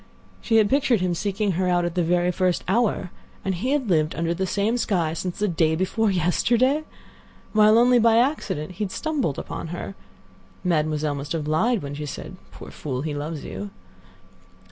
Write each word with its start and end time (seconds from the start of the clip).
She 0.41 0.55
had 0.55 0.67
pictured 0.67 0.99
him 0.99 1.13
seeking 1.13 1.51
her 1.51 1.67
at 1.67 1.93
the 1.93 2.01
very 2.03 2.31
first 2.31 2.63
hour, 2.67 3.11
and 3.45 3.53
he 3.53 3.69
had 3.69 3.87
lived 3.87 4.15
under 4.15 4.33
the 4.33 4.47
same 4.47 4.75
sky 4.79 5.13
since 5.13 5.37
day 5.37 5.75
before 5.75 6.09
yesterday; 6.09 6.85
while 7.53 7.77
only 7.77 7.99
by 7.99 8.17
accident 8.17 8.69
had 8.71 8.77
he 8.79 8.87
stumbled 8.87 9.37
upon 9.37 9.67
her. 9.67 9.93
Mademoiselle 10.63 11.13
must 11.13 11.33
have 11.33 11.47
lied 11.47 11.83
when 11.83 11.93
she 11.93 12.07
said, 12.07 12.37
"Poor 12.49 12.71
fool, 12.71 13.03
he 13.03 13.13
loves 13.13 13.45
you." 13.45 13.69